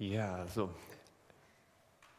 [0.00, 0.70] Ja, so.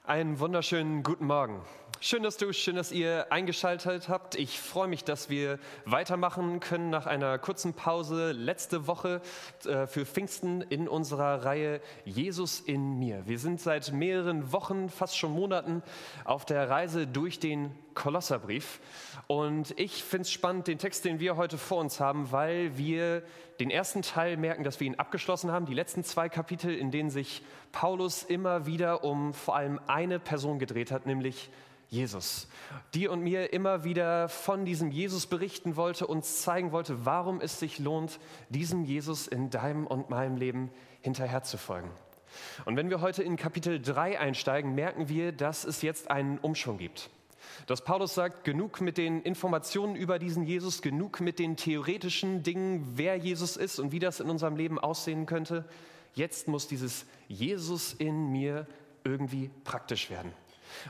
[0.04, 1.62] Einen wunderschönen guten Morgen.
[2.02, 4.36] Schön, dass du, schön, dass ihr eingeschaltet habt.
[4.36, 9.22] Ich freue mich, dass wir weitermachen können nach einer kurzen Pause letzte Woche
[9.66, 13.28] äh, für Pfingsten in unserer Reihe Jesus in mir.
[13.28, 15.84] Wir sind seit mehreren Wochen, fast schon Monaten
[16.24, 18.80] auf der Reise durch den Kolosserbrief.
[19.28, 23.24] Und ich finde es spannend, den Text, den wir heute vor uns haben, weil wir
[23.60, 25.66] den ersten Teil merken, dass wir ihn abgeschlossen haben.
[25.66, 27.44] Die letzten zwei Kapitel, in denen sich
[27.74, 31.69] Paulus immer wieder um vor allem eine Person gedreht hat, nämlich Jesus.
[32.94, 37.60] Dir und mir immer wieder von diesem Jesus berichten wollte, uns zeigen wollte, warum es
[37.60, 40.70] sich lohnt, diesem Jesus in deinem und meinem Leben
[41.02, 41.90] hinterherzufolgen.
[42.66, 46.78] Und wenn wir heute in Kapitel 3 einsteigen, merken wir, dass es jetzt einen Umschwung
[46.78, 47.10] gibt.
[47.66, 52.94] Dass Paulus sagt, genug mit den Informationen über diesen Jesus, genug mit den theoretischen Dingen,
[52.96, 55.66] wer Jesus ist und wie das in unserem Leben aussehen könnte.
[56.14, 58.68] Jetzt muss dieses Jesus in mir
[59.04, 60.32] irgendwie praktisch werden.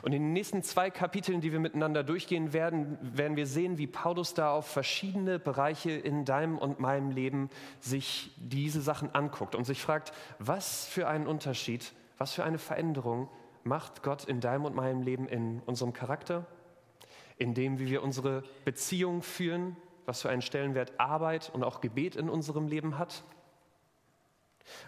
[0.02, 3.88] Und in den nächsten zwei Kapiteln, die wir miteinander durchgehen werden, werden wir sehen, wie
[3.88, 7.50] Paulus da auf verschiedene Bereiche in deinem und meinem Leben
[7.80, 13.30] sich diese Sachen anguckt und sich fragt, was für einen Unterschied, was für eine Veränderung
[13.64, 16.46] macht Gott in deinem und meinem Leben in unserem Charakter,
[17.38, 22.16] in dem, wie wir unsere Beziehung führen, was für einen Stellenwert Arbeit und auch Gebet
[22.16, 23.24] in unserem Leben hat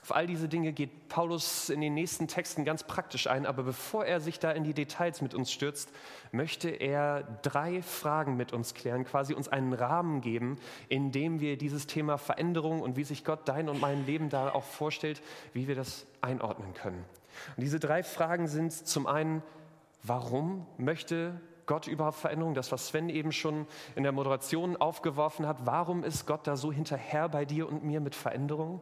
[0.02, 4.06] auf all diese Dinge geht Paulus in den nächsten Texten ganz praktisch ein, aber bevor
[4.06, 5.92] er sich da in die Details mit uns stürzt,
[6.32, 10.58] möchte er drei Fragen mit uns klären, quasi uns einen Rahmen geben,
[10.90, 14.52] in dem wir dieses Thema Veränderung und wie sich Gott dein und mein Leben da
[14.54, 15.22] auch vorstellt,
[15.54, 17.04] wie wir das einordnen können.
[17.56, 19.42] Und diese drei Fragen sind zum einen,
[20.04, 22.54] warum möchte Gott überhaupt Veränderung?
[22.54, 26.72] Das, was Sven eben schon in der Moderation aufgeworfen hat, warum ist Gott da so
[26.72, 28.82] hinterher bei dir und mir mit Veränderung?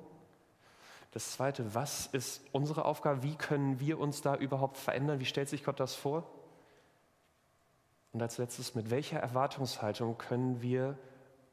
[1.11, 3.23] Das Zweite, was ist unsere Aufgabe?
[3.23, 5.19] Wie können wir uns da überhaupt verändern?
[5.19, 6.29] Wie stellt sich Gott das vor?
[8.13, 10.97] Und als letztes, mit welcher Erwartungshaltung können wir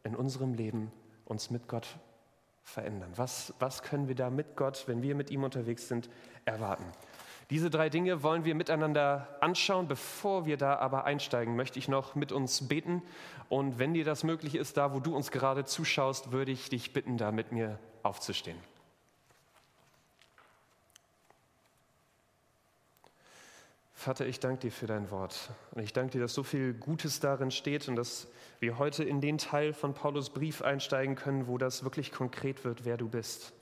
[0.05, 0.93] in unserem Leben
[1.25, 1.87] uns mit Gott
[2.63, 3.13] verändern?
[3.17, 6.11] Was, was können wir da mit Gott, wenn wir mit ihm unterwegs sind,
[6.45, 6.85] erwarten?
[7.49, 9.87] Diese drei Dinge wollen wir miteinander anschauen.
[9.87, 13.03] Bevor wir da aber einsteigen, möchte ich noch mit uns beten.
[13.49, 16.93] Und wenn dir das möglich ist, da wo du uns gerade zuschaust, würde ich dich
[16.93, 18.59] bitten, da mit mir aufzustehen.
[24.07, 25.51] Vater, ich danke dir für dein Wort.
[25.73, 28.29] Und ich danke dir, dass so viel Gutes darin steht und dass
[28.61, 32.85] wir heute in den Teil von Paulus Brief einsteigen können, wo das wirklich konkret wird,
[32.85, 33.53] wer du bist.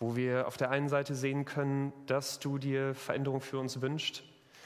[0.00, 4.24] Wo wir auf der einen Seite sehen können, dass du dir Veränderung für uns wünschst.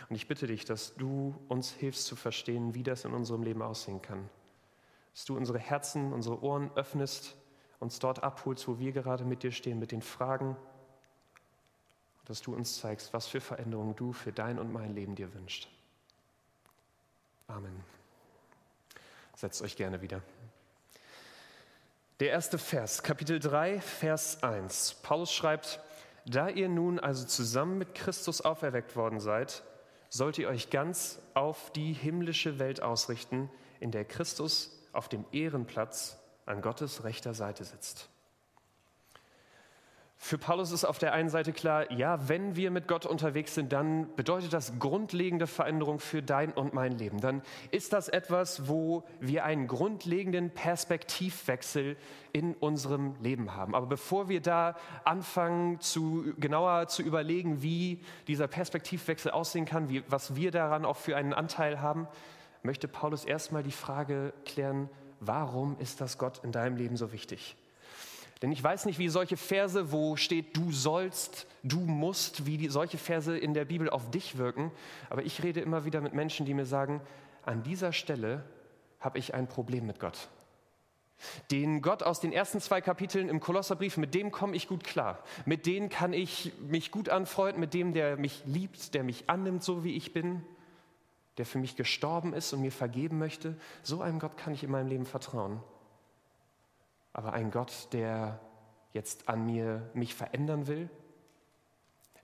[0.08, 3.60] Und ich bitte dich, dass du uns hilfst zu verstehen, wie das in unserem Leben
[3.60, 4.30] aussehen kann.
[5.12, 7.36] Dass du unsere Herzen, unsere Ohren öffnest,
[7.80, 10.56] uns dort abholst, wo wir gerade mit dir stehen, mit den Fragen,
[12.26, 15.68] dass du uns zeigst, was für Veränderungen du für dein und mein Leben dir wünschst.
[17.46, 17.84] Amen.
[19.36, 20.22] Setzt euch gerne wieder.
[22.20, 25.00] Der erste Vers, Kapitel 3, Vers 1.
[25.02, 25.80] Paulus schreibt,
[26.26, 29.62] da ihr nun also zusammen mit Christus auferweckt worden seid,
[30.08, 36.16] sollt ihr euch ganz auf die himmlische Welt ausrichten, in der Christus auf dem Ehrenplatz
[36.46, 38.08] an Gottes rechter Seite sitzt.
[40.26, 43.74] Für Paulus ist auf der einen Seite klar, ja, wenn wir mit Gott unterwegs sind,
[43.74, 47.20] dann bedeutet das grundlegende Veränderung für dein und mein Leben.
[47.20, 47.42] Dann
[47.72, 51.98] ist das etwas, wo wir einen grundlegenden Perspektivwechsel
[52.32, 53.74] in unserem Leben haben.
[53.74, 60.04] Aber bevor wir da anfangen, zu, genauer zu überlegen, wie dieser Perspektivwechsel aussehen kann, wie,
[60.08, 62.08] was wir daran auch für einen Anteil haben,
[62.62, 64.88] möchte Paulus erstmal die Frage klären,
[65.20, 67.58] warum ist das Gott in deinem Leben so wichtig?
[68.44, 72.68] Denn ich weiß nicht, wie solche Verse, wo steht, du sollst, du musst, wie die,
[72.68, 74.70] solche Verse in der Bibel auf dich wirken.
[75.08, 77.00] Aber ich rede immer wieder mit Menschen, die mir sagen,
[77.46, 78.44] an dieser Stelle
[79.00, 80.28] habe ich ein Problem mit Gott.
[81.50, 85.24] Den Gott aus den ersten zwei Kapiteln im Kolosserbrief, mit dem komme ich gut klar.
[85.46, 89.64] Mit dem kann ich mich gut anfreunden, mit dem, der mich liebt, der mich annimmt,
[89.64, 90.44] so wie ich bin,
[91.38, 93.56] der für mich gestorben ist und mir vergeben möchte.
[93.82, 95.62] So einem Gott kann ich in meinem Leben vertrauen
[97.14, 98.38] aber ein Gott, der
[98.92, 100.90] jetzt an mir mich verändern will,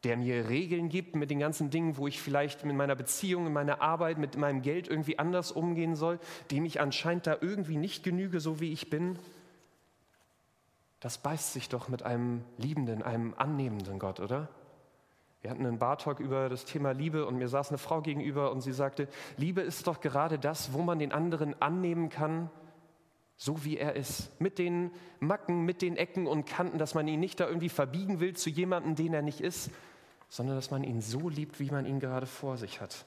[0.05, 3.53] der mir Regeln gibt mit den ganzen Dingen, wo ich vielleicht mit meiner Beziehung, in
[3.53, 6.19] meiner Arbeit, mit meinem Geld irgendwie anders umgehen soll,
[6.51, 9.19] dem ich anscheinend da irgendwie nicht genüge, so wie ich bin.
[11.01, 14.49] Das beißt sich doch mit einem liebenden, einem annehmenden Gott, oder?
[15.43, 18.61] Wir hatten einen Bartalk über das Thema Liebe und mir saß eine Frau gegenüber und
[18.61, 22.51] sie sagte, Liebe ist doch gerade das, wo man den anderen annehmen kann,
[23.43, 27.21] so wie er ist, mit den Macken, mit den Ecken und Kanten, dass man ihn
[27.21, 29.71] nicht da irgendwie verbiegen will zu jemandem, den er nicht ist,
[30.29, 33.07] sondern dass man ihn so liebt, wie man ihn gerade vor sich hat.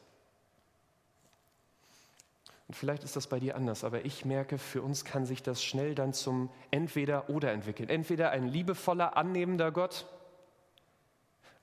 [2.68, 5.64] Und vielleicht ist das bei dir anders, aber ich merke, für uns kann sich das
[5.64, 7.90] schnell dann zum Entweder-Oder entwickeln.
[7.90, 10.08] Entweder ein liebevoller, annehmender Gott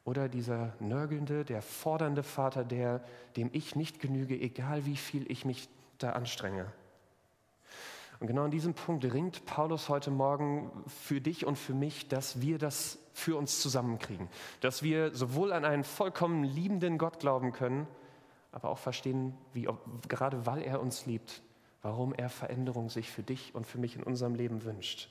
[0.05, 3.03] oder dieser nörgelnde, der fordernde Vater, der,
[3.37, 5.69] dem ich nicht genüge, egal wie viel ich mich
[5.99, 6.73] da anstrenge.
[8.21, 12.43] Und genau an diesem Punkt ringt Paulus heute Morgen für dich und für mich, dass
[12.43, 14.29] wir das für uns zusammenkriegen.
[14.61, 17.87] Dass wir sowohl an einen vollkommen liebenden Gott glauben können,
[18.53, 19.67] aber auch verstehen, wie,
[20.07, 21.41] gerade weil er uns liebt,
[21.81, 25.09] warum er Veränderung sich für dich und für mich in unserem Leben wünscht.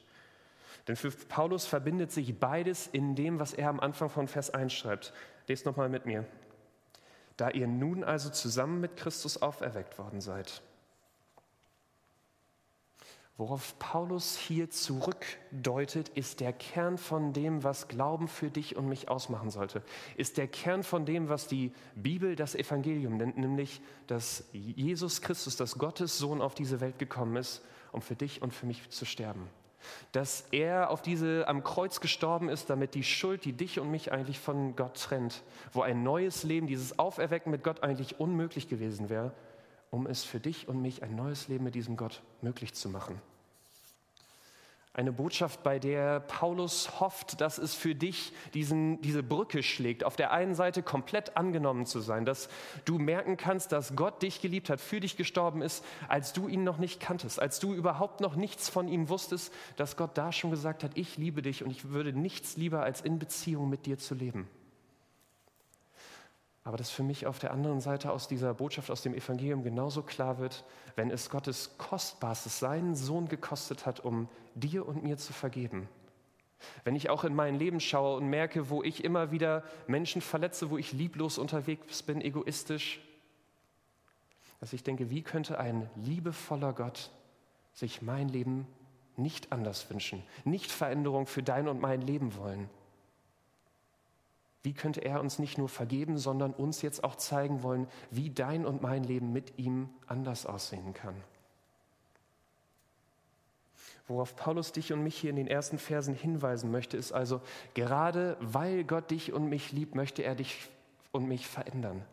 [0.88, 4.72] Denn für Paulus verbindet sich beides in dem, was er am Anfang von Vers 1
[4.72, 5.14] schreibt.
[5.48, 6.26] Lest nochmal mit mir.
[7.38, 10.62] Da ihr nun also zusammen mit Christus auferweckt worden seid
[13.40, 19.08] Worauf Paulus hier zurückdeutet, ist der Kern von dem, was Glauben für dich und mich
[19.08, 19.82] ausmachen sollte.
[20.18, 25.56] Ist der Kern von dem, was die Bibel das Evangelium nennt, nämlich, dass Jesus Christus,
[25.56, 27.64] dass Gottes Sohn auf diese Welt gekommen ist,
[27.94, 29.48] um für dich und für mich zu sterben.
[30.12, 34.12] Dass er auf diese am Kreuz gestorben ist, damit die Schuld, die dich und mich
[34.12, 39.10] eigentlich von Gott trennt, wo ein neues Leben, dieses Auferwecken mit Gott eigentlich unmöglich gewesen
[39.10, 39.32] wäre,
[39.92, 43.22] um es für dich und mich ein neues Leben mit diesem Gott möglich zu machen.
[44.92, 50.04] Eine Botschaft, bei der Paulus hofft, dass es für dich diesen, diese Brücke schlägt.
[50.04, 52.50] Auf der einen Seite komplett angenommen zu sein, dass
[52.86, 56.64] du merken kannst, dass Gott dich geliebt hat, für dich gestorben ist, als du ihn
[56.64, 60.52] noch nicht kanntest, als du überhaupt noch nichts von ihm wusstest, dass Gott da schon
[60.52, 64.00] gesagt hat, ich liebe dich und ich würde nichts lieber, als in Beziehung mit dir
[64.00, 64.50] zu leben.
[66.64, 70.04] Aber dass für mich auf der anderen Seite aus dieser Botschaft, aus dem Evangelium genauso
[70.04, 70.66] klar wird,
[70.96, 75.88] wenn es Gottes Kostbarstes, seinen Sohn gekostet hat, um dir und mir zu vergeben.
[76.84, 80.70] Wenn ich auch in mein Leben schaue und merke, wo ich immer wieder Menschen verletze,
[80.70, 83.00] wo ich lieblos unterwegs bin, egoistisch,
[84.60, 87.12] dass ich denke, wie könnte ein liebevoller Gott
[87.72, 88.68] sich mein Leben
[89.16, 92.70] nicht anders wünschen, nicht Veränderung für dein und mein Leben wollen?
[94.62, 98.66] Wie könnte er uns nicht nur vergeben, sondern uns jetzt auch zeigen wollen, wie dein
[98.66, 101.16] und mein Leben mit ihm anders aussehen kann?
[104.08, 107.42] Worauf Paulus dich und mich hier in den ersten Versen hinweisen möchte, ist also,
[107.76, 110.68] gerade weil Gott dich und mich liebt, möchte er dich
[111.12, 112.04] und mich verändern.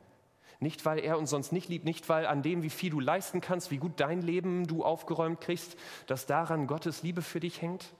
[0.60, 3.40] Nicht, weil er uns sonst nicht liebt, nicht, weil an dem, wie viel du leisten
[3.40, 5.76] kannst, wie gut dein Leben du aufgeräumt kriegst,
[6.06, 7.92] dass daran Gottes Liebe für dich hängt,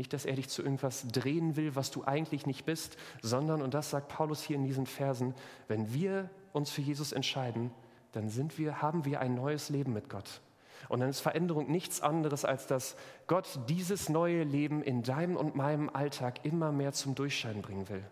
[0.00, 3.74] nicht, dass er dich zu irgendwas drehen will, was du eigentlich nicht bist, sondern, und
[3.74, 5.34] das sagt Paulus hier in diesen Versen,
[5.68, 7.70] wenn wir uns für Jesus entscheiden,
[8.12, 10.40] dann sind wir, haben wir ein neues Leben mit Gott.
[10.88, 15.54] Und dann ist Veränderung nichts anderes, als dass Gott dieses neue Leben in deinem und
[15.54, 18.02] meinem Alltag immer mehr zum Durchschein bringen will.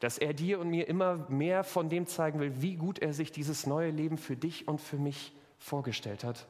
[0.00, 3.30] Dass er dir und mir immer mehr von dem zeigen will, wie gut er sich
[3.30, 6.48] dieses neue Leben für dich und für mich vorgestellt hat.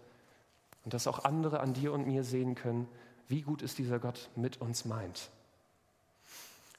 [0.86, 2.88] Und dass auch andere an dir und mir sehen können,
[3.28, 5.30] wie gut es dieser Gott mit uns meint.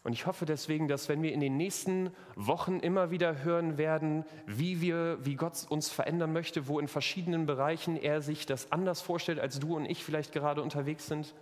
[0.05, 4.24] Und ich hoffe deswegen, dass wenn wir in den nächsten Wochen immer wieder hören werden,
[4.46, 9.01] wie wir, wie Gott uns verändern möchte, wo in verschiedenen Bereichen er sich das anders
[9.01, 11.34] vorstellt, als du und ich vielleicht gerade unterwegs sind,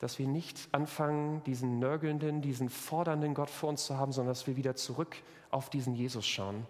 [0.00, 4.48] dass wir nicht anfangen, diesen nörgelnden, diesen fordernden Gott vor uns zu haben, sondern dass
[4.48, 5.14] wir wieder zurück
[5.52, 6.66] auf diesen Jesus schauen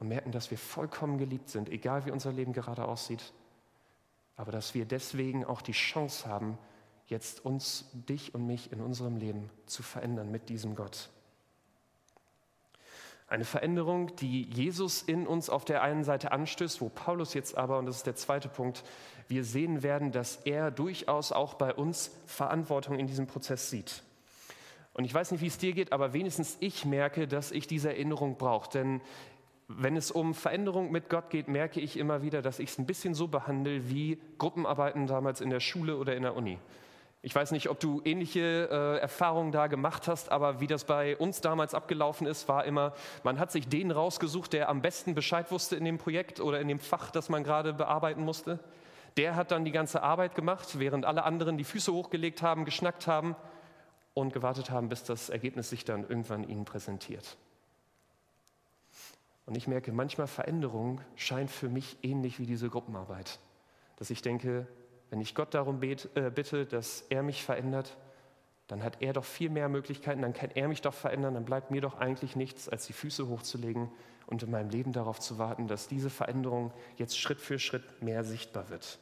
[0.00, 3.32] und merken, dass wir vollkommen geliebt sind, egal wie unser Leben gerade aussieht
[4.40, 6.56] aber dass wir deswegen auch die Chance haben,
[7.08, 11.10] jetzt uns, dich und mich in unserem Leben zu verändern mit diesem Gott.
[13.28, 17.78] Eine Veränderung, die Jesus in uns auf der einen Seite anstößt, wo Paulus jetzt aber,
[17.78, 18.82] und das ist der zweite Punkt,
[19.28, 24.02] wir sehen werden, dass er durchaus auch bei uns Verantwortung in diesem Prozess sieht.
[24.94, 27.90] Und ich weiß nicht, wie es dir geht, aber wenigstens ich merke, dass ich diese
[27.90, 28.70] Erinnerung brauche.
[28.70, 29.02] Denn
[29.78, 32.86] wenn es um Veränderung mit Gott geht, merke ich immer wieder, dass ich es ein
[32.86, 36.58] bisschen so behandle wie Gruppenarbeiten damals in der Schule oder in der Uni.
[37.22, 41.16] Ich weiß nicht, ob du ähnliche äh, Erfahrungen da gemacht hast, aber wie das bei
[41.18, 45.52] uns damals abgelaufen ist, war immer, man hat sich den rausgesucht, der am besten Bescheid
[45.52, 48.58] wusste in dem Projekt oder in dem Fach, das man gerade bearbeiten musste.
[49.18, 53.06] Der hat dann die ganze Arbeit gemacht, während alle anderen die Füße hochgelegt haben, geschnackt
[53.06, 53.36] haben
[54.14, 57.36] und gewartet haben, bis das Ergebnis sich dann irgendwann ihnen präsentiert.
[59.50, 63.40] Und ich merke, manchmal Veränderung scheint für mich ähnlich wie diese Gruppenarbeit.
[63.96, 64.68] Dass ich denke,
[65.10, 67.96] wenn ich Gott darum bet, äh, bitte, dass er mich verändert,
[68.68, 71.72] dann hat er doch viel mehr Möglichkeiten, dann kann er mich doch verändern, dann bleibt
[71.72, 73.90] mir doch eigentlich nichts, als die Füße hochzulegen
[74.28, 78.22] und in meinem Leben darauf zu warten, dass diese Veränderung jetzt Schritt für Schritt mehr
[78.22, 79.00] sichtbar wird.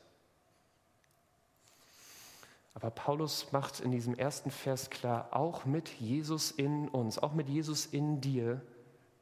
[2.73, 7.51] Aber Paulus macht in diesem ersten Vers klar, auch mit Jesus in uns, auch mit
[7.51, 8.63] Jesus in dir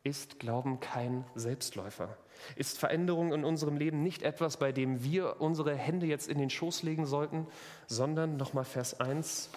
[0.06, 2.16] ist Glauben kein Selbstläufer.
[2.54, 6.48] Ist Veränderung in unserem Leben nicht etwas, bei dem wir unsere Hände jetzt in den
[6.48, 7.48] Schoß legen sollten,
[7.88, 9.50] sondern nochmal Vers 1.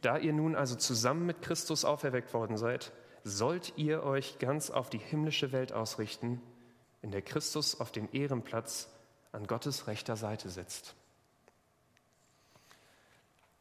[0.00, 2.92] Da ihr nun also zusammen mit Christus auferweckt worden seid,
[3.24, 6.40] sollt ihr euch ganz auf die himmlische Welt ausrichten,
[7.02, 8.88] in der Christus auf dem Ehrenplatz
[9.32, 10.94] an Gottes rechter Seite sitzt.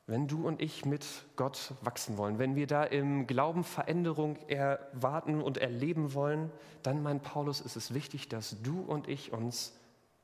[0.05, 1.05] Wenn du und ich mit
[1.38, 7.22] Gott wachsen wollen, wenn wir da im Glauben Veränderung erwarten und erleben wollen, dann, mein
[7.22, 9.74] Paulus, ist es wichtig, dass du und ich uns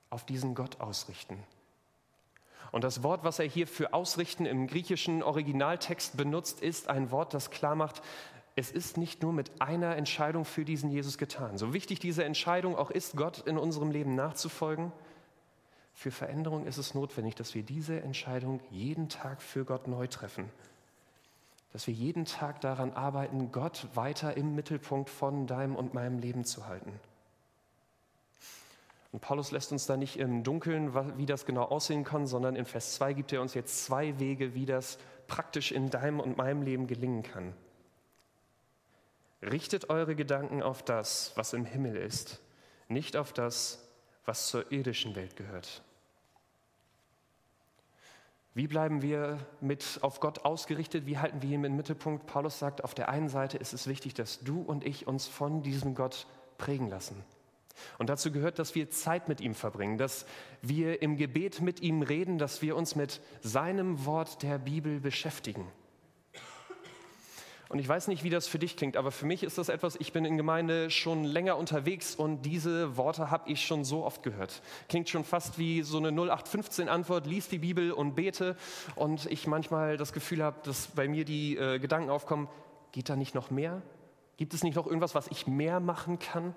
[0.09, 1.41] auf diesen Gott ausrichten.
[2.71, 7.33] Und das Wort, was er hier für ausrichten im griechischen Originaltext benutzt, ist ein Wort,
[7.33, 8.01] das klar macht,
[8.55, 11.57] es ist nicht nur mit einer Entscheidung für diesen Jesus getan.
[11.57, 14.91] So wichtig diese Entscheidung auch ist, Gott in unserem Leben nachzufolgen,
[16.00, 20.50] für Veränderung ist es notwendig, dass wir diese Entscheidung jeden Tag für Gott neu treffen.
[21.74, 26.46] Dass wir jeden Tag daran arbeiten, Gott weiter im Mittelpunkt von deinem und meinem Leben
[26.46, 26.98] zu halten.
[29.12, 32.65] Und Paulus lässt uns da nicht im Dunkeln, wie das genau aussehen kann, sondern in
[32.65, 36.62] Vers 2 gibt er uns jetzt zwei Wege, wie das praktisch in deinem und meinem
[36.62, 37.51] Leben gelingen kann.
[39.41, 42.39] Richtet eure Gedanken auf das, was im Himmel ist,
[42.88, 43.86] nicht auf das,
[44.24, 45.84] was zur irdischen Welt gehört.
[48.59, 51.05] Wie bleiben wir mit auf Gott ausgerichtet?
[51.05, 52.25] Wie halten wir ihn im Mittelpunkt?
[52.25, 55.63] Paulus sagt, auf der einen Seite ist es wichtig, dass du und ich uns von
[55.63, 57.15] diesem Gott prägen lassen.
[57.99, 60.25] Und dazu gehört, dass wir Zeit mit ihm verbringen, dass
[60.61, 65.65] wir im Gebet mit ihm reden, dass wir uns mit seinem Wort der Bibel beschäftigen.
[67.69, 69.95] Und ich weiß nicht, wie das für dich klingt, aber für mich ist das etwas,
[69.99, 74.23] ich bin in Gemeinde schon länger unterwegs und diese Worte habe ich schon so oft
[74.23, 74.63] gehört.
[74.89, 78.55] Klingt schon fast wie so eine 0815-Antwort, lies die Bibel und bete.
[78.95, 82.47] Und ich manchmal das Gefühl habe, dass bei mir die äh, Gedanken aufkommen,
[82.91, 83.83] geht da nicht noch mehr?
[84.38, 86.55] Gibt es nicht noch irgendwas, was ich mehr machen kann?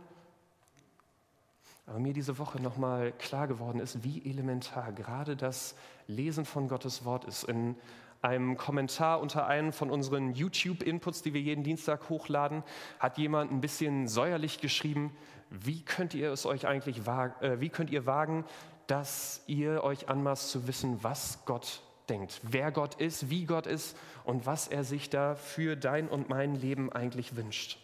[1.86, 5.74] Aber mir diese Woche nochmal klar geworden ist, wie elementar gerade das
[6.06, 7.44] Lesen von Gottes Wort ist.
[7.44, 7.76] In
[8.22, 12.62] einem Kommentar unter einem von unseren YouTube-Inputs, die wir jeden Dienstag hochladen,
[13.00, 15.14] hat jemand ein bisschen säuerlich geschrieben,
[15.50, 18.44] wie könnt ihr es euch eigentlich wagen, äh, wie könnt ihr wagen,
[18.86, 23.96] dass ihr euch anmaßt zu wissen, was Gott denkt, wer Gott ist, wie Gott ist
[24.24, 27.78] und was er sich da für dein und mein Leben eigentlich wünscht.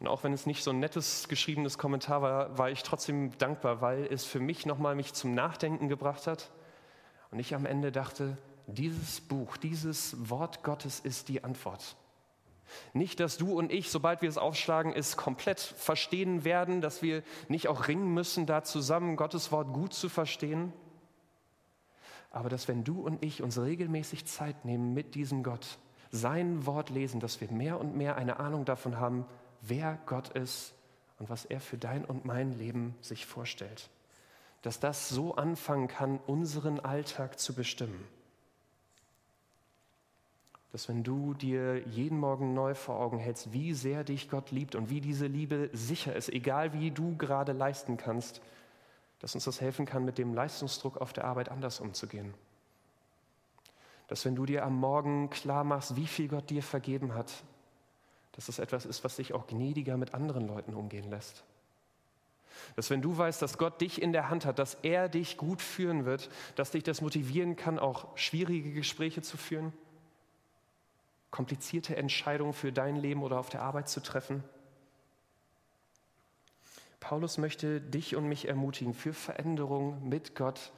[0.00, 3.80] Und auch wenn es nicht so ein nettes geschriebenes Kommentar war, war ich trotzdem dankbar,
[3.80, 6.50] weil es für mich nochmal mich zum Nachdenken gebracht hat
[7.30, 11.96] und ich am Ende dachte, dieses Buch, dieses Wort Gottes ist die Antwort.
[12.92, 17.24] Nicht, dass du und ich, sobald wir es aufschlagen, es komplett verstehen werden, dass wir
[17.48, 20.72] nicht auch ringen müssen, da zusammen Gottes Wort gut zu verstehen,
[22.30, 25.78] aber dass wenn du und ich uns regelmäßig Zeit nehmen mit diesem Gott,
[26.12, 29.26] sein Wort lesen, dass wir mehr und mehr eine Ahnung davon haben,
[29.62, 30.74] wer Gott ist
[31.18, 33.90] und was er für dein und mein Leben sich vorstellt
[34.62, 38.06] dass das so anfangen kann, unseren Alltag zu bestimmen.
[40.72, 44.74] Dass wenn du dir jeden Morgen neu vor Augen hältst, wie sehr dich Gott liebt
[44.74, 48.40] und wie diese Liebe sicher ist, egal wie du gerade leisten kannst,
[49.18, 52.34] dass uns das helfen kann, mit dem Leistungsdruck auf der Arbeit anders umzugehen.
[54.08, 57.32] Dass wenn du dir am Morgen klar machst, wie viel Gott dir vergeben hat,
[58.32, 61.44] dass das etwas ist, was dich auch gnädiger mit anderen Leuten umgehen lässt.
[62.80, 65.60] Dass wenn du weißt, dass Gott dich in der Hand hat, dass er dich gut
[65.60, 69.74] führen wird, dass dich das motivieren kann, auch schwierige Gespräche zu führen,
[71.30, 74.42] komplizierte Entscheidungen für dein Leben oder auf der Arbeit zu treffen.
[77.00, 80.72] Paulus möchte dich und mich ermutigen, für Veränderung mit Gott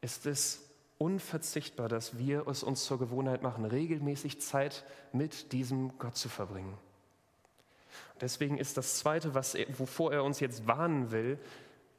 [0.00, 6.16] ist es unverzichtbar, dass wir es uns zur Gewohnheit machen, regelmäßig Zeit mit diesem Gott
[6.16, 6.76] zu verbringen.
[8.20, 11.38] Deswegen ist das Zweite, was wovor er uns jetzt warnen will,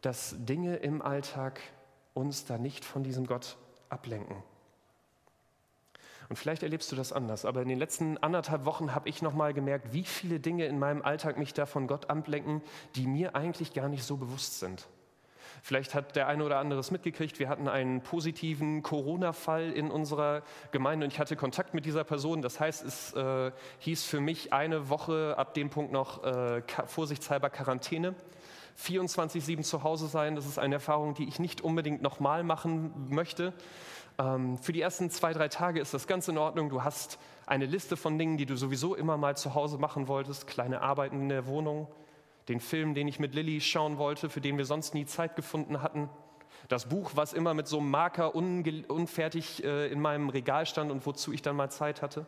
[0.02, 1.60] dass Dinge im Alltag
[2.14, 3.58] uns da nicht von diesem Gott
[3.90, 4.44] ablenken.
[6.30, 9.54] Und vielleicht erlebst du das anders, aber in den letzten anderthalb Wochen habe ich nochmal
[9.54, 12.62] gemerkt, wie viele Dinge in meinem Alltag mich da von Gott ablenken,
[12.96, 14.88] die mir eigentlich gar nicht so bewusst sind.
[15.62, 17.40] Vielleicht hat der eine oder andere es mitgekriegt.
[17.40, 22.42] Wir hatten einen positiven Corona-Fall in unserer Gemeinde und ich hatte Kontakt mit dieser Person.
[22.42, 27.50] Das heißt, es äh, hieß für mich eine Woche ab dem Punkt noch äh, vorsichtshalber
[27.50, 28.16] Quarantäne.
[28.80, 33.54] 24-7 zu Hause sein, das ist eine Erfahrung, die ich nicht unbedingt nochmal machen möchte.
[34.20, 36.70] Ähm, für die ersten zwei, drei Tage ist das ganz in Ordnung.
[36.70, 40.48] Du hast eine Liste von Dingen, die du sowieso immer mal zu Hause machen wolltest,
[40.48, 41.88] kleine Arbeiten in der Wohnung,
[42.48, 45.82] den Film, den ich mit Lilly schauen wollte, für den wir sonst nie Zeit gefunden
[45.82, 46.10] hatten.
[46.68, 51.06] Das Buch, was immer mit so einem Marker unfertig äh, in meinem Regal stand und
[51.06, 52.26] wozu ich dann mal Zeit hatte.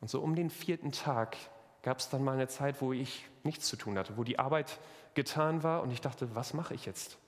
[0.00, 1.36] Und so um den vierten Tag
[1.82, 4.78] gab es dann mal eine Zeit, wo ich nichts zu tun hatte, wo die Arbeit
[5.14, 7.18] getan war und ich dachte, was mache ich jetzt?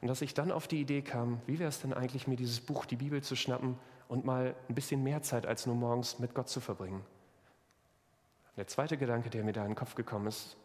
[0.00, 2.60] Und dass ich dann auf die Idee kam, wie wäre es denn eigentlich, mir dieses
[2.60, 3.76] Buch, die Bibel zu schnappen
[4.08, 7.04] und mal ein bisschen mehr Zeit als nur morgens mit Gott zu verbringen.
[8.56, 10.56] Der zweite Gedanke, der mir da in den Kopf gekommen ist,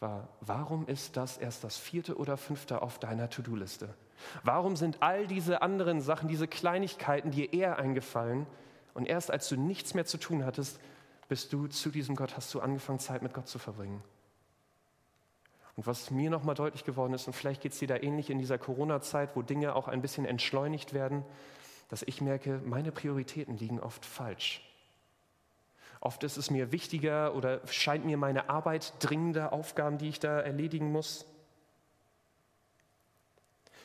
[0.00, 3.94] war, warum ist das erst das vierte oder fünfte auf deiner To-Do-Liste?
[4.42, 8.46] Warum sind all diese anderen Sachen, diese Kleinigkeiten dir eher eingefallen
[8.94, 10.80] und erst als du nichts mehr zu tun hattest,
[11.28, 14.02] bist du zu diesem Gott, hast du angefangen, Zeit mit Gott zu verbringen?
[15.76, 18.38] Und was mir nochmal deutlich geworden ist, und vielleicht geht es dir da ähnlich in
[18.38, 21.24] dieser Corona-Zeit, wo Dinge auch ein bisschen entschleunigt werden,
[21.88, 24.67] dass ich merke, meine Prioritäten liegen oft falsch.
[26.00, 30.40] Oft ist es mir wichtiger oder scheint mir meine Arbeit dringender, Aufgaben, die ich da
[30.40, 31.26] erledigen muss.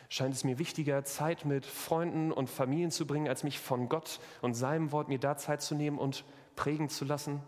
[0.10, 4.20] Scheint es mir wichtiger, Zeit mit Freunden und Familien zu bringen, als mich von Gott
[4.41, 6.24] und seinem Wort mir da Zeit zu nehmen und
[6.55, 7.41] prägen zu lassen?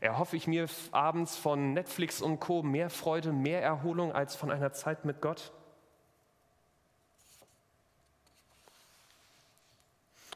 [0.00, 2.62] Erhoffe ich mir abends von Netflix und Co.
[2.62, 5.52] mehr Freude, mehr Erholung als von einer Zeit mit Gott?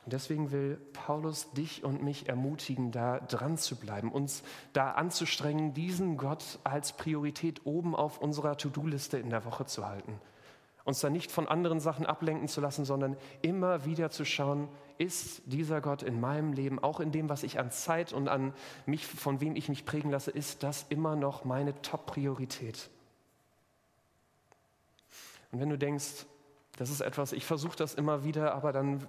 [0.04, 4.42] Und deswegen will Paulus dich und mich ermutigen, da dran zu bleiben, uns
[4.72, 10.20] da anzustrengen, diesen Gott als Priorität oben auf unserer To-Do-Liste in der Woche zu halten.
[10.84, 14.68] Uns da nicht von anderen Sachen ablenken zu lassen, sondern immer wieder zu schauen,
[14.98, 18.52] ist dieser Gott in meinem Leben, auch in dem, was ich an Zeit und an
[18.86, 22.90] mich, von wem ich mich prägen lasse, ist das immer noch meine Top-Priorität?
[25.52, 26.26] Und wenn du denkst,
[26.78, 29.06] das ist etwas, ich versuche das immer wieder, aber dann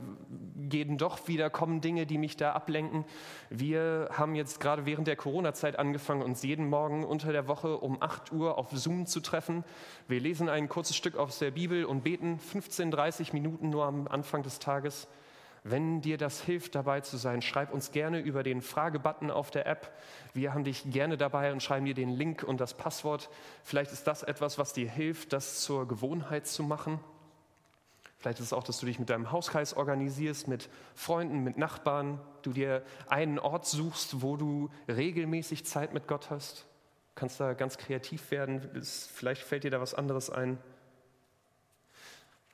[0.67, 3.06] gehen doch wieder, kommen Dinge, die mich da ablenken.
[3.49, 8.02] Wir haben jetzt gerade während der Corona-Zeit angefangen, uns jeden Morgen unter der Woche um
[8.02, 9.63] 8 Uhr auf Zoom zu treffen.
[10.10, 14.10] Wir lesen ein kurzes Stück aus der Bibel und beten 15, 30 Minuten nur am
[14.10, 15.08] Anfang des Tages.
[15.63, 19.65] Wenn dir das hilft, dabei zu sein, schreib uns gerne über den Fragebutton auf der
[19.65, 19.97] App.
[20.34, 23.30] Wir haben dich gerne dabei und schreiben dir den Link und das Passwort.
[23.63, 26.99] Vielleicht ist das etwas, was dir hilft, das zur Gewohnheit zu machen.
[28.23, 32.21] Vielleicht ist es auch, dass du dich mit deinem Hauskreis organisierst, mit Freunden, mit Nachbarn,
[32.41, 36.59] du dir einen Ort suchst, wo du regelmäßig Zeit mit Gott hast.
[36.59, 40.57] Du kannst da ganz kreativ werden, vielleicht fällt dir da was anderes ein.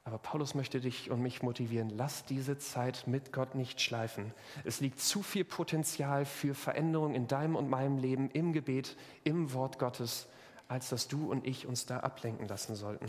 [0.06, 4.34] Aber Paulus möchte dich und mich motivieren, lass diese Zeit mit Gott nicht schleifen.
[4.64, 9.54] Es liegt zu viel Potenzial für Veränderung in deinem und meinem Leben im Gebet, im
[9.54, 10.28] Wort Gottes,
[10.68, 13.06] als dass du und ich uns da ablenken lassen sollten.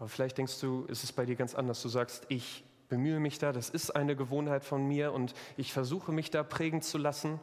[0.00, 1.82] Aber vielleicht denkst du, ist es bei dir ganz anders.
[1.82, 6.10] Du sagst, ich bemühe mich da, das ist eine Gewohnheit von mir und ich versuche
[6.10, 7.38] mich da prägen zu lassen.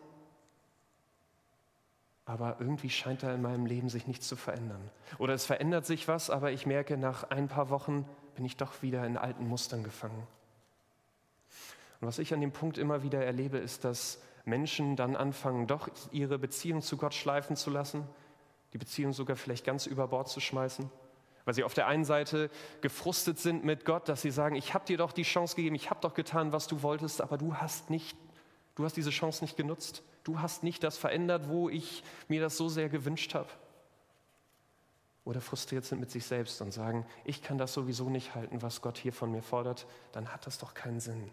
[2.26, 4.90] Aber irgendwie scheint da in meinem Leben sich nichts zu verändern.
[5.20, 8.82] Oder es verändert sich was, aber ich merke, nach ein paar Wochen bin ich doch
[8.82, 10.26] wieder in alten Mustern gefangen.
[12.02, 15.90] Und was ich an dem Punkt immer wieder erlebe, ist, dass Menschen dann anfangen, doch
[16.12, 18.04] ihre Beziehung zu Gott schleifen zu lassen,
[18.74, 20.90] die Beziehung sogar vielleicht ganz über Bord zu schmeißen
[21.48, 22.50] weil sie auf der einen Seite
[22.82, 25.90] gefrustet sind mit Gott, dass sie sagen, ich habe dir doch die Chance gegeben, ich
[25.90, 28.18] habe doch getan, was du wolltest, aber du hast nicht,
[28.76, 30.04] du hast diese Chance nicht genutzt.
[30.26, 33.48] Du hast nicht das verändert, wo ich mir das so sehr gewünscht habe.
[35.24, 38.82] Oder frustriert sind mit sich selbst und sagen, ich kann das sowieso nicht halten, was
[38.82, 41.30] Gott hier von mir fordert, dann hat das doch keinen Sinn.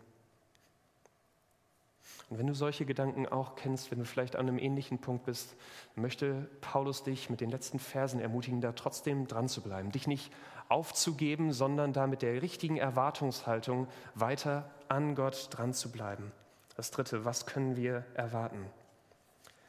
[2.31, 5.57] Und wenn du solche Gedanken auch kennst, wenn du vielleicht an einem ähnlichen Punkt bist,
[5.95, 10.33] möchte Paulus dich mit den letzten Versen ermutigen, da trotzdem dran zu bleiben, dich nicht
[10.69, 16.33] aufzugeben, sondern da mit der richtigen Erwartungshaltung weiter an Gott dran zu bleiben.
[16.77, 18.67] Das dritte, was können wir erwarten?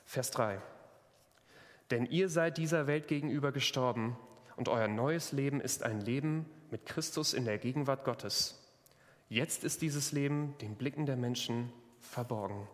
[0.06, 0.60] Vers 3.
[1.92, 4.18] Denn ihr seid dieser Welt gegenüber gestorben
[4.56, 8.62] und euer neues Leben ist ein Leben mit Christus in der Gegenwart Gottes.
[9.30, 11.72] Jetzt ist dieses Leben den Blicken der Menschen
[12.10, 12.68] verborgen.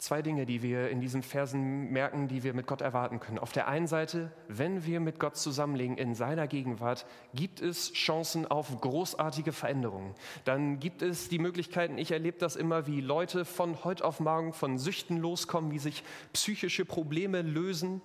[0.00, 3.38] Zwei Dinge, die wir in diesen Versen merken, die wir mit Gott erwarten können.
[3.38, 8.46] Auf der einen Seite, wenn wir mit Gott zusammenlegen in seiner Gegenwart, gibt es Chancen
[8.46, 10.14] auf großartige Veränderungen.
[10.46, 14.54] Dann gibt es die Möglichkeiten, ich erlebe das immer, wie Leute von heute auf morgen
[14.54, 18.00] von Süchten loskommen, wie sich psychische Probleme lösen,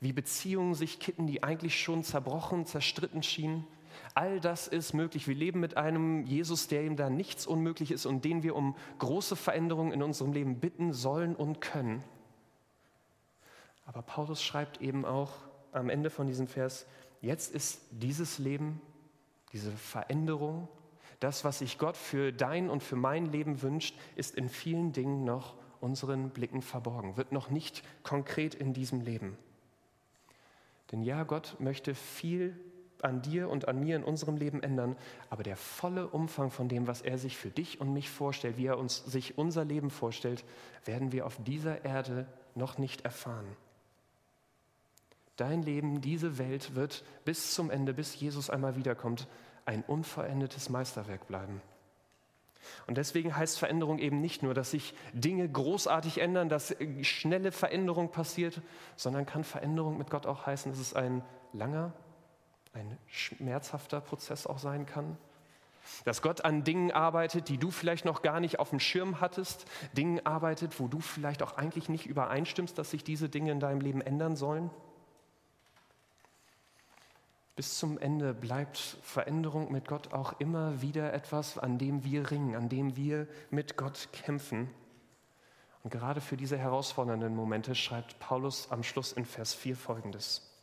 [0.00, 3.66] wie Beziehungen sich kitten, die eigentlich schon zerbrochen, zerstritten schienen.
[4.14, 5.26] All das ist möglich.
[5.26, 8.76] Wir leben mit einem Jesus, der ihm da nichts unmöglich ist und den wir um
[9.00, 12.04] große Veränderungen in unserem Leben bitten sollen und können.
[13.86, 15.32] Aber Paulus schreibt eben auch
[15.72, 16.86] am Ende von diesem Vers,
[17.20, 18.80] jetzt ist dieses Leben,
[19.52, 20.68] diese Veränderung,
[21.18, 25.24] das, was sich Gott für dein und für mein Leben wünscht, ist in vielen Dingen
[25.24, 29.36] noch unseren Blicken verborgen, wird noch nicht konkret in diesem Leben.
[30.92, 32.58] Denn ja, Gott möchte viel
[33.04, 34.96] an dir und an mir in unserem Leben ändern,
[35.30, 38.66] aber der volle Umfang von dem, was er sich für dich und mich vorstellt, wie
[38.66, 40.44] er uns sich unser Leben vorstellt,
[40.84, 43.46] werden wir auf dieser Erde noch nicht erfahren.
[45.36, 49.26] Dein Leben, diese Welt wird bis zum Ende, bis Jesus einmal wiederkommt,
[49.66, 51.60] ein unvollendetes Meisterwerk bleiben.
[52.86, 58.10] Und deswegen heißt Veränderung eben nicht nur, dass sich Dinge großartig ändern, dass schnelle Veränderung
[58.10, 58.62] passiert,
[58.96, 61.92] sondern kann Veränderung mit Gott auch heißen, dass es ein langer,
[62.74, 65.16] ein schmerzhafter Prozess auch sein kann.
[66.04, 69.66] Dass Gott an Dingen arbeitet, die du vielleicht noch gar nicht auf dem Schirm hattest,
[69.96, 73.80] Dingen arbeitet, wo du vielleicht auch eigentlich nicht übereinstimmst, dass sich diese Dinge in deinem
[73.80, 74.70] Leben ändern sollen.
[77.54, 82.56] Bis zum Ende bleibt Veränderung mit Gott auch immer wieder etwas, an dem wir ringen,
[82.56, 84.70] an dem wir mit Gott kämpfen.
[85.84, 90.53] Und gerade für diese herausfordernden Momente schreibt Paulus am Schluss in Vers 4 folgendes.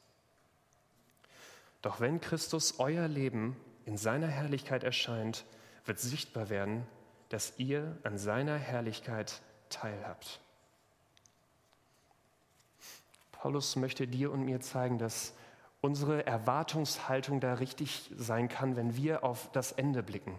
[1.81, 5.45] Doch wenn Christus euer Leben in seiner Herrlichkeit erscheint,
[5.85, 6.85] wird sichtbar werden,
[7.29, 10.39] dass ihr an seiner Herrlichkeit teilhabt.
[13.31, 15.33] Paulus möchte dir und mir zeigen, dass
[15.81, 20.35] unsere Erwartungshaltung da richtig sein kann, wenn wir auf das Ende blicken.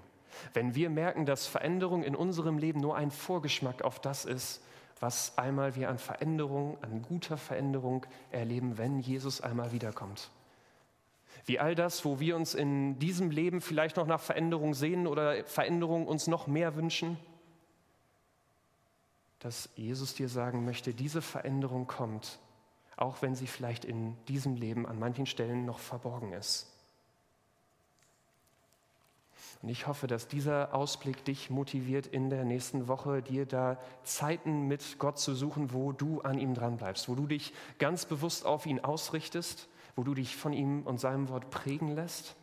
[0.55, 4.63] Wenn wir merken, dass Veränderung in unserem Leben nur ein Vorgeschmack auf das ist,
[5.01, 10.31] was einmal wir an Veränderung, an guter Veränderung erleben, wenn Jesus einmal wiederkommt.
[11.45, 15.45] Wie all das, wo wir uns in diesem Leben vielleicht noch nach Veränderung sehen oder
[15.45, 17.17] Veränderung uns noch mehr wünschen,
[19.41, 22.39] dass Jesus dir sagen möchte, diese Veränderung kommt
[23.03, 26.69] auch wenn sie vielleicht in diesem Leben an manchen Stellen noch verborgen ist.
[29.61, 34.67] Und ich hoffe, dass dieser Ausblick dich motiviert, in der nächsten Woche dir da Zeiten
[34.67, 38.67] mit Gott zu suchen, wo du an ihm dranbleibst, wo du dich ganz bewusst auf
[38.67, 42.37] ihn ausrichtest, wo du dich von ihm und seinem Wort prägen lässt,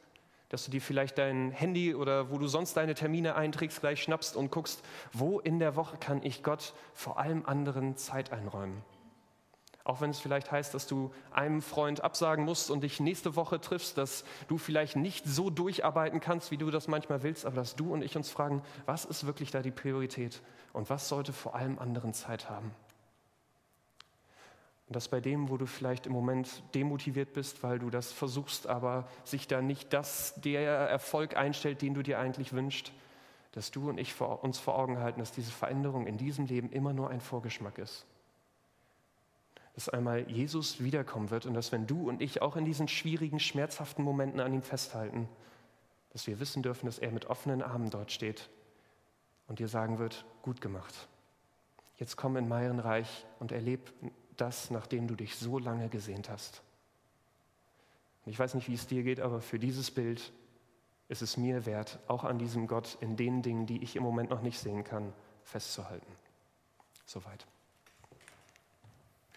[0.50, 4.36] dass du dir vielleicht dein Handy oder wo du sonst deine Termine einträgst, gleich schnappst
[4.36, 4.84] und guckst,
[5.14, 8.82] wo in der Woche kann ich Gott vor allem anderen Zeit einräumen.
[9.84, 13.60] Auch wenn es vielleicht heißt, dass du einem Freund absagen musst und dich nächste Woche
[13.60, 17.76] triffst, dass du vielleicht nicht so durcharbeiten kannst, wie du das manchmal willst, aber dass
[17.76, 20.42] du und ich uns fragen, was ist wirklich da die Priorität
[20.74, 22.72] und was sollte vor allem anderen Zeit haben.
[24.90, 28.68] Und dass bei dem, wo du vielleicht im Moment demotiviert bist, weil du das versuchst,
[28.68, 32.92] aber sich da nicht das, der Erfolg einstellt, den du dir eigentlich wünschst,
[33.52, 36.72] dass du und ich vor, uns vor Augen halten, dass diese Veränderung in diesem Leben
[36.72, 38.06] immer nur ein Vorgeschmack ist
[39.80, 43.40] dass einmal Jesus wiederkommen wird und dass wenn du und ich auch in diesen schwierigen,
[43.40, 45.30] schmerzhaften Momenten an ihm festhalten,
[46.10, 48.50] dass wir wissen dürfen, dass er mit offenen Armen dort steht
[49.48, 51.08] und dir sagen wird, gut gemacht.
[51.96, 53.94] Jetzt komm in mein Reich und erleb
[54.42, 56.62] das, nachdem du dich so lange gesehnt hast.
[58.26, 60.32] Und ich weiß nicht, wie es dir geht, aber für dieses Bild
[61.08, 64.30] ist es mir wert, auch an diesem Gott in den Dingen, die ich im Moment
[64.30, 66.12] noch nicht sehen kann, festzuhalten.
[67.06, 67.48] Soweit.